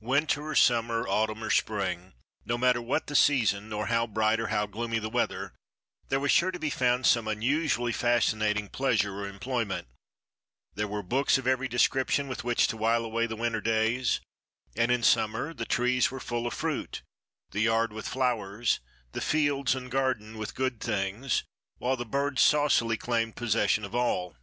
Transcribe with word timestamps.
Winter 0.00 0.46
or 0.46 0.54
summer, 0.54 1.06
autumn 1.06 1.44
or 1.44 1.50
spring—no 1.50 2.56
matter 2.56 2.80
what 2.80 3.06
the 3.06 3.14
season 3.14 3.68
nor 3.68 3.88
how 3.88 4.06
bright 4.06 4.40
or 4.40 4.46
how 4.46 4.64
gloomy 4.64 4.98
the 4.98 5.10
weather—there 5.10 6.20
was 6.20 6.30
sure 6.30 6.50
to 6.50 6.58
be 6.58 6.70
found 6.70 7.04
some 7.04 7.28
unusually 7.28 7.92
fascinating 7.92 8.70
pleasure 8.70 9.14
or 9.16 9.28
employment. 9.28 9.86
There 10.74 10.88
were 10.88 11.02
books 11.02 11.36
of 11.36 11.46
every 11.46 11.68
description 11.68 12.28
with 12.28 12.44
which 12.44 12.66
to 12.68 12.78
while 12.78 13.04
away 13.04 13.26
the 13.26 13.36
winter 13.36 13.60
days. 13.60 14.20
And 14.74 14.90
in 14.90 15.02
summer 15.02 15.52
the 15.52 15.66
trees 15.66 16.10
were 16.10 16.18
full 16.18 16.46
of 16.46 16.54
fruit, 16.54 17.02
the 17.50 17.60
yard 17.60 17.92
with 17.92 18.08
flowers, 18.08 18.80
the 19.12 19.20
fields 19.20 19.74
and 19.74 19.90
garden 19.90 20.38
with 20.38 20.54
good 20.54 20.80
things, 20.80 21.42
while 21.76 21.98
the 21.98 22.06
birds 22.06 22.40
saucily 22.40 22.96
claimed 22.96 23.36
possession 23.36 23.84
of 23.84 23.94
all. 23.94 24.34